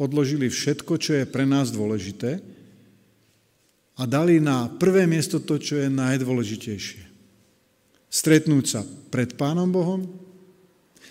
[0.00, 2.40] odložili všetko, čo je pre nás dôležité
[3.98, 7.02] a dali na prvé miesto to, čo je najdôležitejšie.
[8.08, 8.80] Stretnúť sa
[9.12, 10.06] pred Pánom Bohom,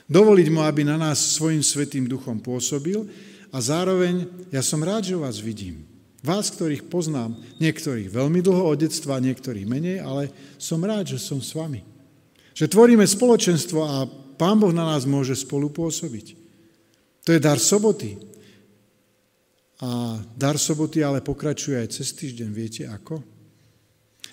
[0.08, 3.04] dovoliť mu, aby na nás svojim svetým duchom pôsobil
[3.52, 5.84] a zároveň ja som rád, že vás vidím.
[6.26, 11.38] Vás, ktorých poznám, niektorých veľmi dlho od detstva, niektorých menej, ale som rád, že som
[11.38, 11.86] s vami.
[12.58, 16.34] Že tvoríme spoločenstvo a Pán Boh na nás môže spolupôsobiť.
[17.26, 18.17] To je dar soboty.
[19.78, 22.50] A dar soboty ale pokračuje aj cez týždeň.
[22.50, 23.22] Viete ako?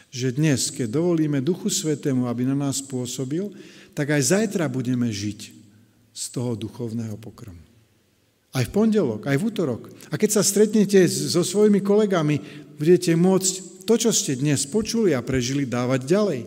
[0.08, 3.52] Že dnes, keď dovolíme Duchu Svetému, aby na nás pôsobil,
[3.92, 5.40] tak aj zajtra budeme žiť
[6.14, 7.60] z toho duchovného pokrmu.
[8.54, 9.90] Aj v pondelok, aj v útorok.
[10.08, 12.38] A keď sa stretnete so svojimi kolegami,
[12.78, 16.40] budete môcť to, čo ste dnes počuli a prežili, dávať ďalej.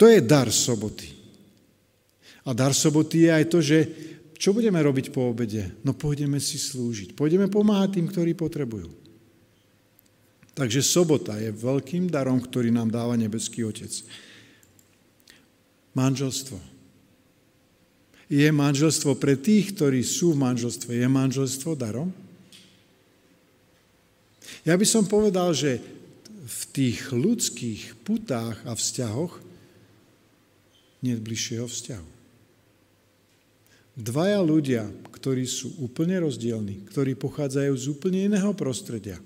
[0.00, 1.12] To je dar soboty.
[2.44, 3.78] A dar soboty je aj to, že
[4.34, 5.70] čo budeme robiť po obede?
[5.86, 7.14] No pôjdeme si slúžiť.
[7.14, 8.90] Pôjdeme pomáhať tým, ktorí potrebujú.
[10.54, 13.90] Takže sobota je veľkým darom, ktorý nám dáva nebeský Otec.
[15.94, 16.58] Manželstvo.
[18.30, 20.94] Je manželstvo pre tých, ktorí sú v manželstve.
[20.94, 22.10] Je manželstvo darom?
[24.64, 25.82] Ja by som povedal, že
[26.44, 29.42] v tých ľudských putách a vzťahoch
[31.04, 32.13] nie bližšieho vzťahu.
[33.94, 39.22] Dvaja ľudia, ktorí sú úplne rozdielni, ktorí pochádzajú z úplne iného prostredia,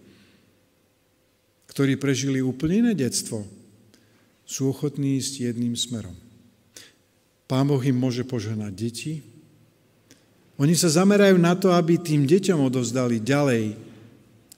[1.72, 3.48] ktorí prežili úplne iné detstvo,
[4.44, 6.16] sú ochotní ísť jedným smerom.
[7.48, 9.12] Pán Boh im môže požehnať deti.
[10.60, 13.72] Oni sa zamerajú na to, aby tým deťom odovzdali ďalej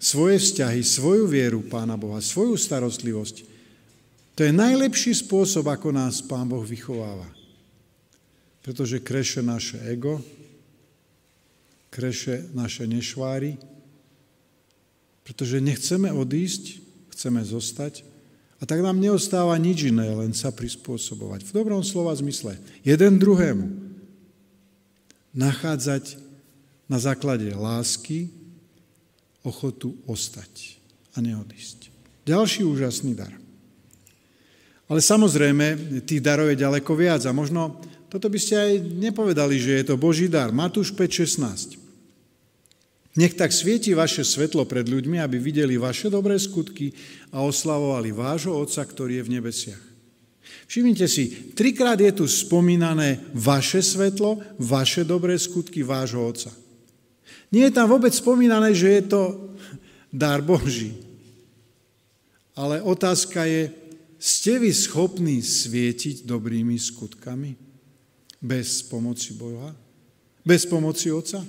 [0.00, 3.46] svoje vzťahy, svoju vieru Pána Boha, svoju starostlivosť,
[4.34, 7.39] to je najlepší spôsob, ako nás Pán Boh vychováva.
[8.60, 10.20] Pretože kreše naše ego,
[11.90, 13.56] kreše naše nešváry,
[15.24, 16.82] pretože nechceme odísť,
[17.14, 18.04] chceme zostať
[18.60, 21.48] a tak nám neostáva nič iné, len sa prispôsobovať.
[21.48, 22.60] V dobrom slova zmysle.
[22.84, 23.66] Jeden druhému.
[25.32, 26.18] Nachádzať
[26.90, 28.28] na základe lásky
[29.40, 30.76] ochotu ostať
[31.16, 31.88] a neodísť.
[32.28, 33.32] Ďalší úžasný dar.
[34.90, 37.78] Ale samozrejme, tých darov je ďaleko viac a možno
[38.10, 40.50] toto by ste aj nepovedali, že je to Boží dar.
[40.50, 41.78] Matúš 5.16.
[43.18, 46.94] Nech tak svieti vaše svetlo pred ľuďmi, aby videli vaše dobré skutky
[47.34, 49.82] a oslavovali vášho Otca, ktorý je v nebesiach.
[50.70, 56.50] Všimnite si, trikrát je tu spomínané vaše svetlo, vaše dobré skutky, vášho Otca.
[57.50, 59.22] Nie je tam vôbec spomínané, že je to
[60.14, 60.94] dar Boží.
[62.54, 63.74] Ale otázka je,
[64.20, 67.69] ste vy schopní svietiť dobrými skutkami?
[68.40, 69.76] Bez pomoci Boha?
[70.40, 71.44] Bez pomoci Otca?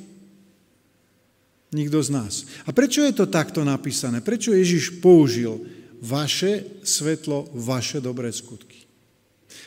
[1.71, 2.34] Nikto z nás.
[2.67, 4.19] A prečo je to takto napísané?
[4.19, 5.63] Prečo Ježiš použil
[6.04, 8.84] vaše svetlo, vaše dobré skutky?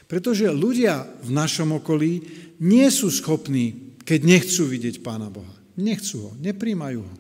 [0.05, 2.21] Pretože ľudia v našom okolí
[2.61, 5.49] nie sú schopní, keď nechcú vidieť Pána Boha.
[5.81, 7.15] Nechcú ho, nepríjmajú ho.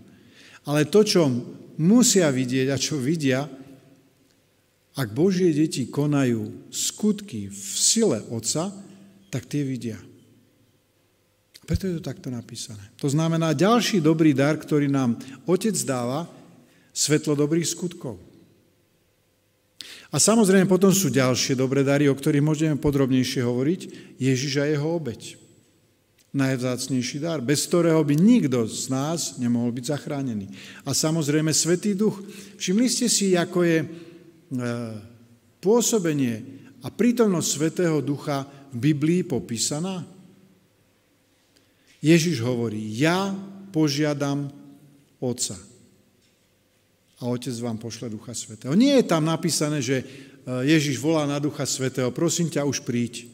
[0.69, 1.33] Ale to, čo
[1.81, 3.49] musia vidieť a čo vidia,
[4.95, 8.71] ak Božie deti konajú skutky v sile Otca,
[9.35, 9.99] tak tie vidia.
[11.67, 12.93] Preto je to takto napísané.
[13.03, 15.19] To znamená, ďalší dobrý dar, ktorý nám
[15.49, 16.31] Otec dáva,
[16.95, 18.21] svetlo dobrých skutkov.
[20.15, 23.81] A samozrejme potom sú ďalšie dobré dary, o ktorých môžeme podrobnejšie hovoriť.
[24.23, 25.35] Ježiš a jeho obeď.
[26.31, 30.55] Najvzácnejší dar, bez ktorého by nikto z nás nemohol byť zachránený.
[30.87, 32.23] A samozrejme Svetý Duch.
[32.61, 33.79] Všimli ste si, ako je
[34.55, 34.67] E,
[35.65, 36.45] pôsobenie
[36.85, 38.45] a prítomnosť Svetého Ducha
[38.77, 40.07] Biblii popísaná?
[42.05, 43.33] Ježiš hovorí, ja
[43.73, 44.53] požiadam
[45.17, 45.57] Otca
[47.17, 48.77] a Otec vám pošle Ducha Svetého.
[48.77, 50.05] Nie je tam napísané, že e,
[50.69, 53.25] Ježiš volá na Ducha Svetého, prosím ťa, už príď.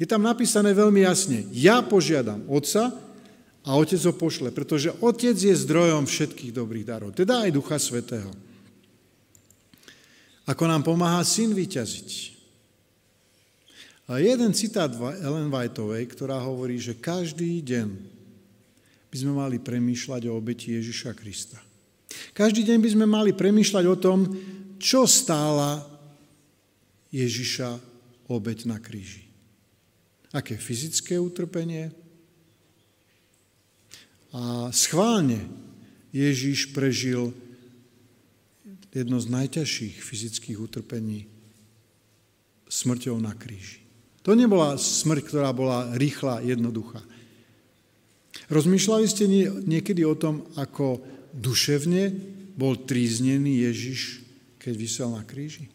[0.00, 2.96] Je tam napísané veľmi jasne, ja požiadam Otca
[3.60, 8.32] a Otec ho pošle, pretože Otec je zdrojom všetkých dobrých darov, teda aj Ducha Svetého.
[10.46, 12.35] Ako nám pomáha syn vyťaziť.
[14.06, 17.88] A jeden citát Ellen Whiteovej, ktorá hovorí, že každý deň
[19.10, 21.58] by sme mali premýšľať o obeti Ježiša Krista.
[22.30, 24.18] Každý deň by sme mali premýšľať o tom,
[24.78, 25.82] čo stála
[27.10, 27.82] Ježiša
[28.30, 29.26] obeť na kríži.
[30.30, 31.90] Aké fyzické utrpenie,
[34.36, 35.48] A schválne
[36.12, 37.32] Ježíš prežil
[38.92, 41.24] jedno z najťažších fyzických utrpení
[42.68, 43.85] smrťou na kríži.
[44.26, 46.98] To nebola smrť, ktorá bola rýchla, jednoduchá.
[48.50, 49.24] Rozmýšľali ste
[49.62, 50.98] niekedy o tom, ako
[51.30, 52.10] duševne
[52.58, 54.26] bol tríznený Ježiš,
[54.58, 55.70] keď vysel na kríži?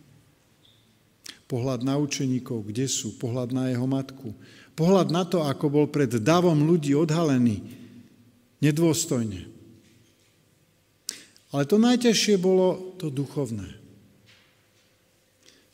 [1.47, 4.35] Pohľad na učeníkov, kde sú, pohľad na jeho matku,
[4.75, 7.63] pohľad na to, ako bol pred davom ľudí odhalený,
[8.59, 9.47] nedôstojne.
[11.51, 13.80] Ale to najťažšie bolo to duchovné.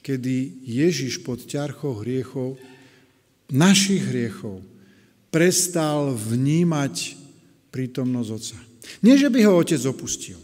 [0.07, 2.55] Kedy Ježiš pod ťarchou hriechov,
[3.51, 4.63] našich hriechov,
[5.27, 7.19] prestal vnímať
[7.75, 8.59] prítomnosť Otca.
[9.03, 10.39] Nie, že by ho Otec opustil,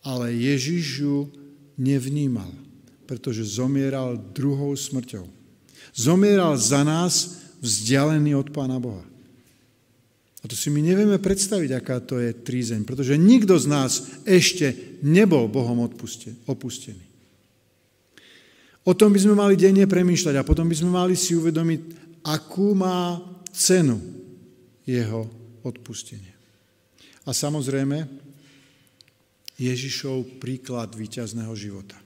[0.00, 1.28] ale Ježiš ju
[1.76, 2.48] nevnímal,
[3.04, 5.28] pretože zomieral druhou smrťou.
[5.92, 9.04] Zomieral za nás vzdialený od Pána Boha.
[10.40, 13.92] A to si my nevieme predstaviť, aká to je trízeň, pretože nikto z nás
[14.24, 15.84] ešte nebol Bohom
[16.48, 17.07] opustený.
[18.88, 21.80] O tom by sme mali denne premýšľať a potom by sme mali si uvedomiť,
[22.24, 23.20] akú má
[23.52, 24.00] cenu
[24.88, 25.28] jeho
[25.60, 26.32] odpustenie.
[27.28, 28.08] A samozrejme,
[29.60, 32.00] Ježišov príklad víťazného života.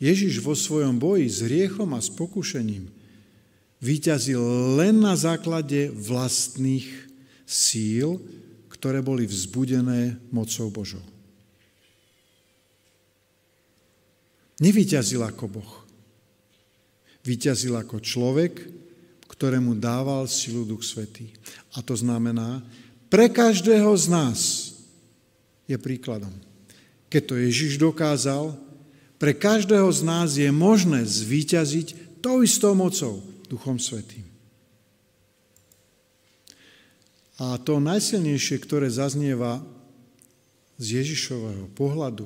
[0.00, 2.96] Ježiš vo svojom boji s hriechom a s pokušením
[3.76, 4.40] Výťazil
[4.80, 6.88] len na základe vlastných
[7.44, 8.16] síl,
[8.72, 11.04] ktoré boli vzbudené mocou Božou.
[14.56, 15.72] Nevyťazil ako Boh.
[17.26, 18.54] Vyťazil ako človek,
[19.28, 21.34] ktorému dával silu Duch Svetý.
[21.76, 22.64] A to znamená,
[23.12, 24.38] pre každého z nás
[25.68, 26.32] je príkladom.
[27.12, 28.56] Keď to Ježiš dokázal,
[29.20, 34.26] pre každého z nás je možné zvíťaziť tou istou mocou, Duchom Svetým.
[37.36, 39.60] A to najsilnejšie, ktoré zaznieva
[40.80, 42.24] z Ježišového pohľadu,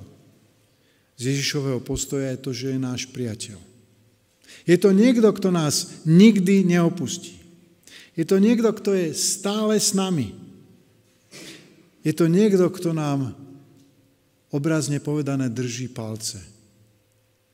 [1.20, 3.60] z Ježišového postoja je to, že je náš priateľ.
[4.64, 7.36] Je to niekto, kto nás nikdy neopustí.
[8.16, 10.32] Je to niekto, kto je stále s nami.
[12.00, 13.36] Je to niekto, kto nám
[14.48, 16.40] obrazne povedané drží palce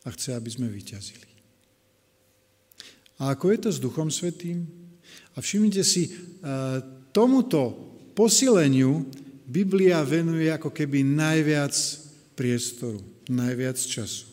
[0.06, 1.26] a chce, aby sme vyťazili.
[3.18, 4.62] A ako je to s Duchom Svetým?
[5.34, 6.10] A všimnite si, e,
[7.10, 7.74] tomuto
[8.14, 9.02] posileniu
[9.42, 11.74] Biblia venuje ako keby najviac
[12.36, 14.28] priestoru, najviac času.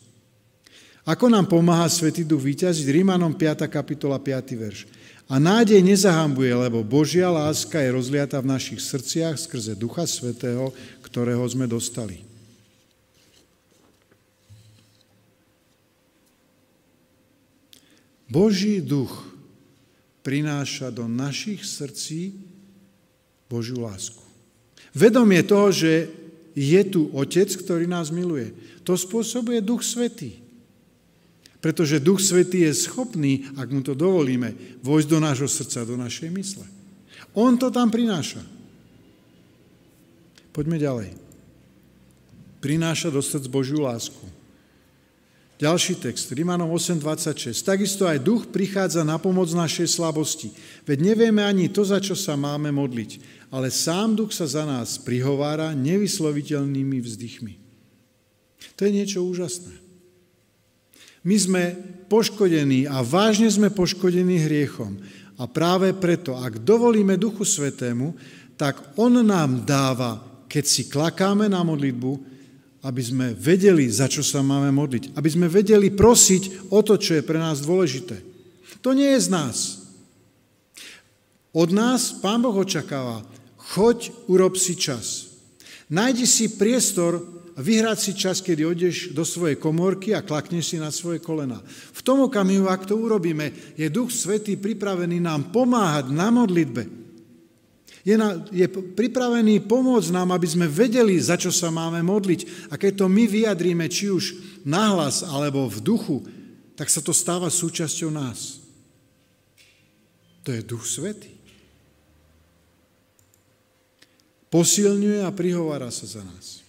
[1.04, 2.88] Ako nám pomáha Svetý Duch vyťaziť?
[2.88, 3.68] Rímanom 5.
[3.68, 4.56] kapitola 5.
[4.56, 4.88] verš.
[5.28, 10.72] A nádej nezahambuje, lebo Božia láska je rozliata v našich srdciach skrze Ducha Svetého,
[11.04, 12.24] ktorého sme dostali.
[18.32, 19.30] Boží duch
[20.26, 22.34] prináša do našich srdcí
[23.46, 24.24] Božiu lásku.
[24.96, 26.23] Vedomie toho, že
[26.54, 28.54] je tu Otec, ktorý nás miluje.
[28.86, 30.42] To spôsobuje Duch Svetý.
[31.64, 36.30] Pretože Duch Svetý je schopný, ak mu to dovolíme, vojsť do nášho srdca, do našej
[36.34, 36.66] mysle.
[37.34, 38.44] On to tam prináša.
[40.54, 41.10] Poďme ďalej.
[42.62, 44.33] Prináša do srdc Božiu lásku.
[45.64, 47.64] Ďalší text, Rimanom 8.26.
[47.64, 50.52] Takisto aj duch prichádza na pomoc našej slabosti.
[50.84, 55.00] Veď nevieme ani to, za čo sa máme modliť, ale sám duch sa za nás
[55.00, 57.54] prihovára nevysloviteľnými vzdychmi.
[58.76, 59.72] To je niečo úžasné.
[61.24, 61.64] My sme
[62.12, 65.00] poškodení a vážne sme poškodení hriechom.
[65.40, 68.12] A práve preto, ak dovolíme Duchu Svetému,
[68.60, 72.33] tak On nám dáva, keď si klakáme na modlitbu,
[72.84, 75.16] aby sme vedeli, za čo sa máme modliť.
[75.16, 78.20] Aby sme vedeli prosiť o to, čo je pre nás dôležité.
[78.84, 79.58] To nie je z nás.
[81.56, 83.24] Od nás Pán Boh očakáva,
[83.56, 85.32] choď, urob si čas.
[85.88, 87.24] Najdi si priestor
[87.56, 91.62] vyhrať si čas, kedy odeš do svojej komórky a klakneš si na svoje kolena.
[91.94, 97.03] V tom okamihu, ak to urobíme, je Duch Svetý pripravený nám pomáhať na modlitbe
[98.04, 102.72] je, na, je pripravený pomôcť nám, aby sme vedeli, za čo sa máme modliť.
[102.72, 104.24] A keď to my vyjadríme, či už
[104.68, 106.18] nahlas alebo v duchu,
[106.76, 108.60] tak sa to stáva súčasťou nás.
[110.44, 111.32] To je Duch Svetý.
[114.52, 116.62] Posilňuje a prihovára sa za nás.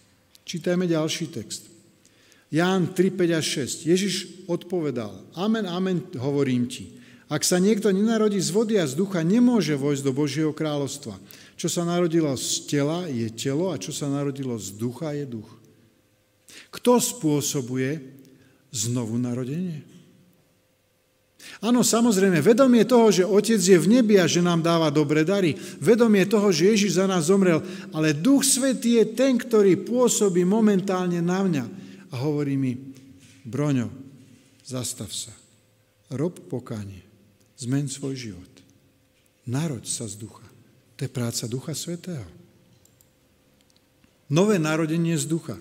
[0.47, 1.69] Čítajme ďalší text.
[2.55, 3.91] Ján 3, 5 a 6.
[3.91, 4.15] Ježiš
[4.47, 7.04] odpovedal, amen, amen, hovorím ti.
[7.29, 11.17] Ak sa niekto nenarodí z vody a z ducha, nemôže vojsť do Božieho kráľovstva.
[11.57, 15.51] Čo sa narodilo z tela, je telo a čo sa narodilo z ducha, je duch.
[16.69, 18.03] Kto spôsobuje
[18.75, 19.95] znovu narodenie?
[21.61, 25.55] Áno, samozrejme, vedomie toho, že Otec je v nebi a že nám dáva dobré dary,
[25.81, 27.61] vedomie toho, že Ježiš za nás zomrel,
[27.93, 31.65] ale Duch Svetý je ten, ktorý pôsobí momentálne na mňa
[32.11, 32.73] a hovorí mi,
[33.45, 33.93] Broňo,
[34.65, 35.33] zastav sa,
[36.17, 37.05] rob pokánie,
[37.65, 38.53] zmen svoj život,
[39.49, 40.45] naroď sa z ducha.
[40.95, 42.27] To je práca Ducha Svetého.
[44.31, 45.59] Nové narodenie z ducha.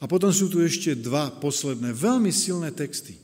[0.00, 3.20] A potom sú tu ešte dva posledné, veľmi silné texty.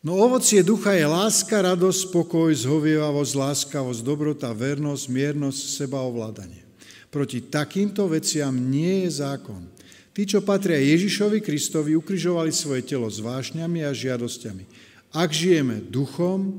[0.00, 6.64] No ovocie ducha je láska, radosť, spokoj, zhovievavosť, láskavosť, dobrota, vernosť, miernosť, sebaovládanie.
[7.08, 9.64] Proti takýmto veciam nie je zákon.
[10.12, 14.64] Tí, čo patria Ježišovi Kristovi, ukrižovali svoje telo s vášňami a žiadosťami.
[15.14, 16.58] Ak žijeme duchom,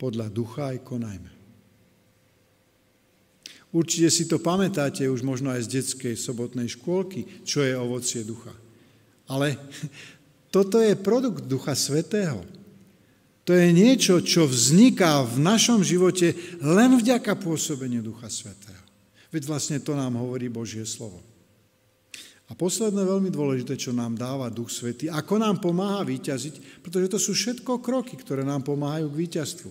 [0.00, 1.30] podľa ducha aj konajme.
[3.72, 8.52] Určite si to pamätáte už možno aj z detskej sobotnej škôlky, čo je ovocie ducha.
[9.28, 9.56] Ale
[10.54, 12.44] toto je produkt Ducha Svetého.
[13.48, 18.84] To je niečo, čo vzniká v našom živote len vďaka pôsobeniu Ducha Svetého.
[19.32, 21.31] Veď vlastne to nám hovorí Božie slovo.
[22.52, 27.16] A posledné veľmi dôležité, čo nám dáva Duch Svetý, ako nám pomáha vyťaziť, pretože to
[27.16, 29.70] sú všetko kroky, ktoré nám pomáhajú k víťazstvu.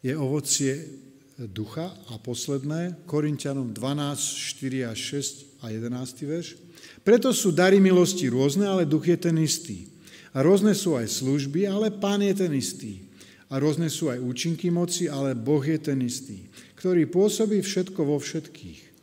[0.00, 0.88] Je ovocie
[1.36, 6.56] ducha a posledné, Korintianom 12, 4 a 6 a 11 verš.
[7.04, 9.92] Preto sú dary milosti rôzne, ale duch je ten istý.
[10.32, 13.04] A rôzne sú aj služby, ale pán je ten istý.
[13.52, 16.48] A rôzne sú aj účinky moci, ale Boh je ten istý,
[16.80, 18.93] ktorý pôsobí všetko vo všetkých.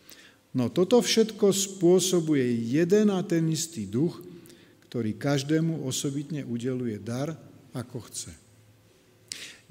[0.51, 4.19] No toto všetko spôsobuje jeden a ten istý duch,
[4.91, 7.31] ktorý každému osobitne udeluje dar,
[7.71, 8.31] ako chce.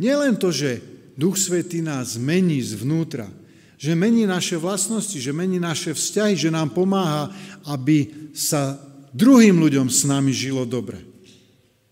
[0.01, 0.81] Nielen to, že
[1.21, 3.29] Duch Svetý nás mení zvnútra,
[3.77, 7.29] že mení naše vlastnosti, že mení naše vzťahy, že nám pomáha,
[7.69, 8.81] aby sa
[9.13, 11.05] druhým ľuďom s nami žilo dobre.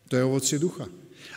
[0.09, 0.89] To je ovocie ducha.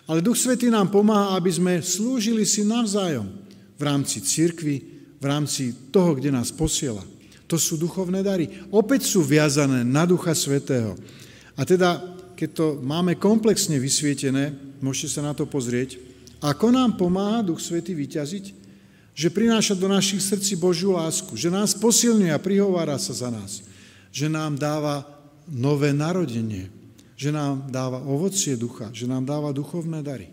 [0.07, 3.27] Ale Duch Svetý nám pomáha, aby sme slúžili si navzájom
[3.75, 4.75] v rámci cirkvy,
[5.19, 7.03] v rámci toho, kde nás posiela.
[7.51, 8.47] To sú duchovné dary.
[8.71, 10.95] Opäť sú viazané na Ducha Svetého.
[11.59, 11.99] A teda,
[12.39, 15.99] keď to máme komplexne vysvietené, môžete sa na to pozrieť,
[16.39, 18.61] ako nám pomáha Duch Svetý vyťaziť?
[19.11, 23.61] že prináša do našich srdcí Božiu lásku, že nás posilňuje a prihovára sa za nás,
[24.09, 25.03] že nám dáva
[25.51, 26.71] nové narodenie,
[27.19, 30.31] že nám dáva ovocie ducha, že nám dáva duchovné dary.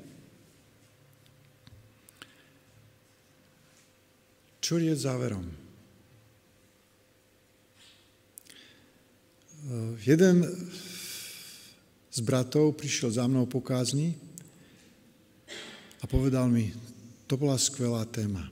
[4.63, 5.68] Čo je záverom?
[10.01, 10.49] Jeden
[12.09, 14.17] z bratov prišiel za mnou po kázni
[16.01, 16.73] a povedal mi,
[17.29, 18.49] to bola skvelá téma.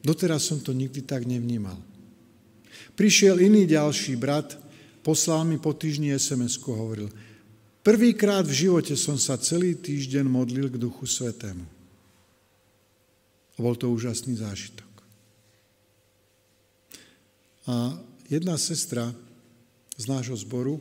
[0.00, 1.76] Doteraz som to nikdy tak nevnímal.
[2.96, 4.56] Prišiel iný ďalší brat,
[5.04, 7.12] poslal mi po týždni sms hovoril,
[7.84, 11.68] prvýkrát v živote som sa celý týždeň modlil k Duchu Svetému.
[13.54, 14.88] A bol to úžasný zážitok.
[17.68, 17.92] A
[18.32, 19.12] jedna sestra
[20.00, 20.80] z nášho zboru,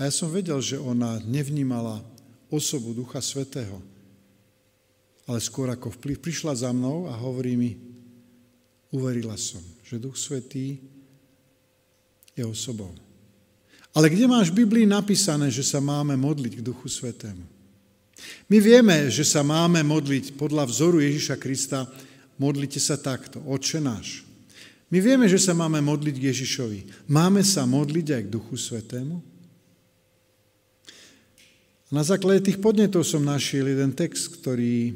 [0.00, 2.02] a ja som vedel, že ona nevnímala
[2.50, 3.78] osobu Ducha Svetého,
[5.28, 7.76] ale skôr ako vplyv, prišla za mnou a hovorí mi,
[8.90, 10.82] Uverila som, že Duch Svetý
[12.34, 12.90] je osobou.
[13.94, 17.42] Ale kde máš v Biblii napísané, že sa máme modliť k Duchu Svetému?
[18.50, 21.86] My vieme, že sa máme modliť podľa vzoru Ježiša Krista.
[22.34, 23.38] Modlite sa takto.
[23.46, 24.26] Oče náš.
[24.90, 26.80] My vieme, že sa máme modliť k Ježišovi.
[27.06, 29.22] Máme sa modliť aj k Duchu Svetému?
[31.94, 34.94] Na základe tých podnetov som našiel jeden text, ktorý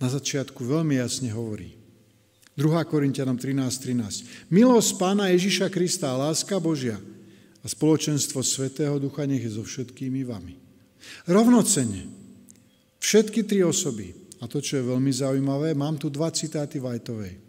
[0.00, 1.76] na začiatku veľmi jasne hovorí.
[2.56, 2.64] 2.
[2.88, 4.48] Korintianom 13.13.
[4.48, 4.52] 13.
[4.52, 6.96] Milosť Pána Ježiša Krista láska Božia
[7.60, 10.56] a spoločenstvo Svetého Ducha nech je so všetkými vami.
[11.28, 12.08] Rovnocene
[13.00, 17.47] všetky tri osoby, a to, čo je veľmi zaujímavé, mám tu dva citáty Vajtovej.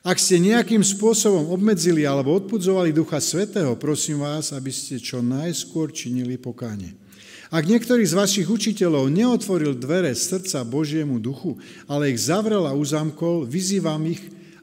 [0.00, 5.92] Ak ste nejakým spôsobom obmedzili alebo odpudzovali Ducha Svetého, prosím vás, aby ste čo najskôr
[5.92, 6.96] činili pokánie.
[7.52, 13.44] Ak niektorý z vašich učiteľov neotvoril dvere srdca Božiemu duchu, ale ich zavrel a uzamkol,
[13.44, 14.22] vyzývam ich,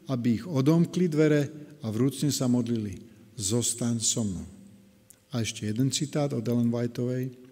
[0.09, 1.53] aby ich odomkli dvere
[1.85, 2.97] a vrúcne sa modlili.
[3.37, 4.47] Zostaň so mnou.
[5.29, 7.46] A ešte jeden citát od Ellen Whiteovej.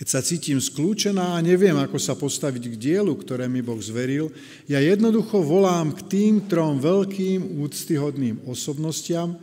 [0.00, 4.32] Keď sa cítim skľúčená a neviem, ako sa postaviť k dielu, ktoré mi Boh zveril,
[4.64, 9.36] ja jednoducho volám k tým trom veľkým úctyhodným osobnostiam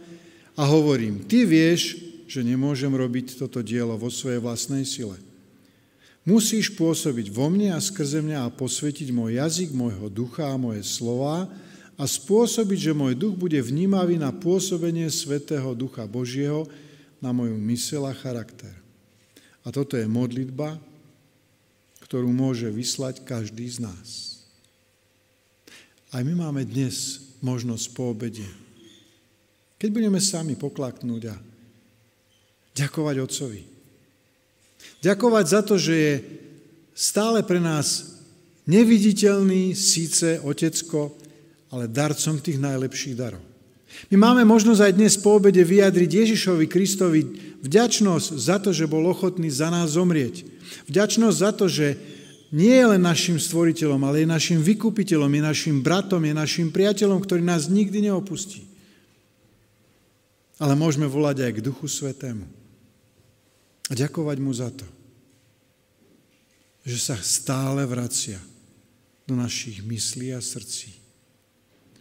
[0.57, 5.21] a hovorím, ty vieš, že nemôžem robiť toto dielo vo svojej vlastnej sile.
[6.25, 10.81] Musíš pôsobiť vo mne a skrze mňa a posvetiť môj jazyk, môjho ducha a moje
[10.81, 11.45] slova
[12.01, 16.65] a spôsobiť, že môj duch bude vnímavý na pôsobenie Svetého Ducha Božieho
[17.21, 18.86] na moju mysel a charakter.
[19.67, 20.79] A toto je modlitba,
[22.07, 24.39] ktorú môže vyslať každý z nás.
[26.07, 28.47] Aj my máme dnes možnosť po obede.
[29.75, 31.35] Keď budeme sami poklaknúť a
[32.79, 33.61] ďakovať Otcovi.
[35.03, 36.13] Ďakovať za to, že je
[36.95, 38.17] stále pre nás
[38.71, 41.11] neviditeľný síce Otecko,
[41.75, 43.43] ale darcom tých najlepších darov.
[44.11, 47.21] My máme možnosť aj dnes po obede vyjadriť Ježišovi Kristovi
[47.63, 50.45] vďačnosť za to, že bol ochotný za nás zomrieť.
[50.91, 51.97] Vďačnosť za to, že
[52.53, 57.19] nie je len našim stvoriteľom, ale je našim vykupiteľom, je našim bratom, je našim priateľom,
[57.19, 58.63] ktorý nás nikdy neopustí.
[60.55, 62.47] Ale môžeme volať aj k Duchu Svetému.
[63.87, 64.87] A ďakovať mu za to,
[66.87, 68.39] že sa stále vracia
[69.27, 70.95] do našich myslí a srdcí.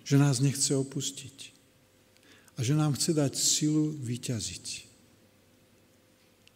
[0.06, 1.55] Že nás nechce opustiť
[2.56, 4.66] a že nám chce dať silu vyťaziť.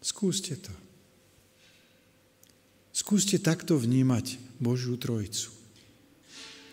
[0.01, 0.73] Skúste to.
[2.89, 5.53] Skúste takto vnímať Božiu Trojicu.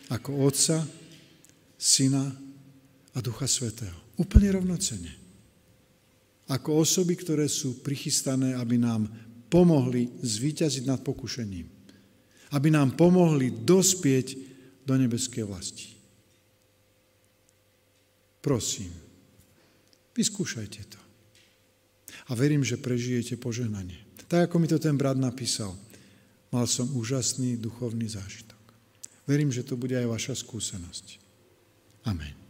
[0.09, 0.81] Ako Otca,
[1.77, 2.25] Syna
[3.13, 3.95] a Ducha Svetého.
[4.17, 5.13] Úplne rovnocene.
[6.49, 9.05] Ako osoby, ktoré sú prichystané, aby nám
[9.53, 11.69] pomohli zvíťaziť nad pokušením.
[12.57, 14.27] Aby nám pomohli dospieť
[14.89, 15.93] do nebeskej vlasti.
[18.41, 18.89] Prosím,
[20.19, 21.01] Vyskúšajte to.
[22.29, 24.03] A verím, že prežijete požehnanie.
[24.27, 25.73] Tak, ako mi to ten brat napísal,
[26.51, 28.59] mal som úžasný duchovný zážitok.
[29.25, 31.23] Verím, že to bude aj vaša skúsenosť.
[32.11, 32.48] Amen.